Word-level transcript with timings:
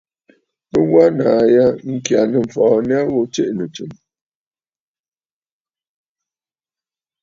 Bɨ 0.71 0.79
wa 0.91 1.03
nàà 1.17 1.35
ya 1.55 1.65
ŋkyà 1.93 2.21
nɨ̂mfɔɔ 2.31 2.75
nya 2.89 2.99
ghu 3.11 3.21
tsiʼì 3.33 3.53
nɨ̀tsɨ̀mə̀. 3.57 3.99